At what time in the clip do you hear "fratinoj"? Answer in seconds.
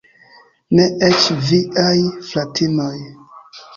2.31-2.93